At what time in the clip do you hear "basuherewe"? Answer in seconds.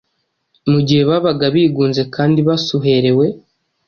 2.47-3.25